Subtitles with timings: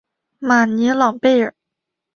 [0.39, 1.53] 马尼朗贝尔。